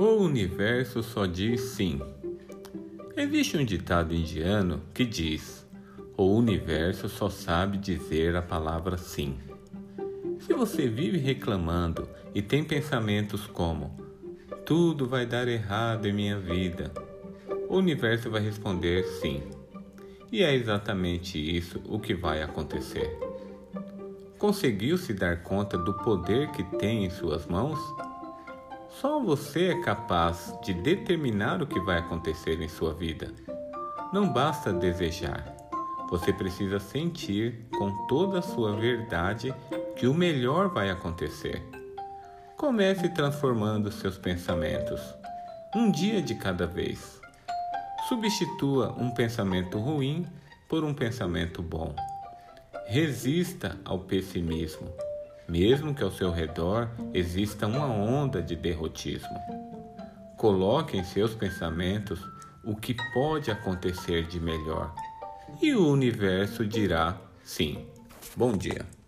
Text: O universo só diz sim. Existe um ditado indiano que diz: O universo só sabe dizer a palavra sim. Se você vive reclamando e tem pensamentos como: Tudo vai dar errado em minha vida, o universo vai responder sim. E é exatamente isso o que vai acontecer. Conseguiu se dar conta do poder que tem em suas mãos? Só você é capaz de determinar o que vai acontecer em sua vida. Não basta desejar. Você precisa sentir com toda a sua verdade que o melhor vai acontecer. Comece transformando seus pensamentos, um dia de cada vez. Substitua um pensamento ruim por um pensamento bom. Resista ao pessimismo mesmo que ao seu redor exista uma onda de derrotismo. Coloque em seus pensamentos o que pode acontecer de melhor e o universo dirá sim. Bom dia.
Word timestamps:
O 0.00 0.16
universo 0.16 1.02
só 1.02 1.26
diz 1.26 1.60
sim. 1.60 2.00
Existe 3.14 3.58
um 3.58 3.64
ditado 3.66 4.14
indiano 4.14 4.80
que 4.94 5.04
diz: 5.04 5.68
O 6.16 6.24
universo 6.38 7.06
só 7.06 7.28
sabe 7.28 7.76
dizer 7.76 8.34
a 8.34 8.40
palavra 8.40 8.96
sim. 8.96 9.36
Se 10.38 10.54
você 10.54 10.88
vive 10.88 11.18
reclamando 11.18 12.08
e 12.34 12.40
tem 12.40 12.64
pensamentos 12.64 13.46
como: 13.46 13.94
Tudo 14.64 15.06
vai 15.06 15.26
dar 15.26 15.46
errado 15.46 16.06
em 16.06 16.14
minha 16.14 16.38
vida, 16.38 16.90
o 17.68 17.76
universo 17.76 18.30
vai 18.30 18.40
responder 18.40 19.04
sim. 19.20 19.42
E 20.32 20.42
é 20.42 20.54
exatamente 20.54 21.36
isso 21.36 21.78
o 21.84 22.00
que 22.00 22.14
vai 22.14 22.42
acontecer. 22.42 23.18
Conseguiu 24.38 24.96
se 24.96 25.12
dar 25.12 25.42
conta 25.42 25.76
do 25.76 25.92
poder 25.92 26.50
que 26.52 26.64
tem 26.78 27.04
em 27.04 27.10
suas 27.10 27.46
mãos? 27.46 27.78
Só 28.90 29.20
você 29.20 29.68
é 29.68 29.80
capaz 29.82 30.52
de 30.62 30.74
determinar 30.74 31.62
o 31.62 31.66
que 31.66 31.78
vai 31.80 31.98
acontecer 31.98 32.60
em 32.60 32.68
sua 32.68 32.92
vida. 32.92 33.32
Não 34.12 34.30
basta 34.30 34.72
desejar. 34.72 35.56
Você 36.10 36.32
precisa 36.32 36.80
sentir 36.80 37.66
com 37.78 38.06
toda 38.08 38.40
a 38.40 38.42
sua 38.42 38.74
verdade 38.74 39.54
que 39.96 40.08
o 40.08 40.12
melhor 40.12 40.68
vai 40.68 40.90
acontecer. 40.90 41.62
Comece 42.56 43.08
transformando 43.10 43.92
seus 43.92 44.18
pensamentos, 44.18 45.00
um 45.74 45.90
dia 45.90 46.20
de 46.20 46.34
cada 46.34 46.66
vez. 46.66 47.20
Substitua 48.08 48.94
um 48.98 49.12
pensamento 49.12 49.78
ruim 49.78 50.26
por 50.68 50.82
um 50.82 50.92
pensamento 50.92 51.62
bom. 51.62 51.94
Resista 52.88 53.78
ao 53.84 54.00
pessimismo 54.00 54.92
mesmo 55.50 55.92
que 55.92 56.04
ao 56.04 56.12
seu 56.12 56.30
redor 56.30 56.88
exista 57.12 57.66
uma 57.66 57.86
onda 57.86 58.40
de 58.40 58.54
derrotismo. 58.54 59.36
Coloque 60.36 60.96
em 60.96 61.02
seus 61.02 61.34
pensamentos 61.34 62.20
o 62.64 62.76
que 62.76 62.94
pode 63.12 63.50
acontecer 63.50 64.26
de 64.28 64.38
melhor 64.38 64.94
e 65.60 65.74
o 65.74 65.88
universo 65.88 66.64
dirá 66.64 67.20
sim. 67.42 67.84
Bom 68.36 68.56
dia. 68.56 68.99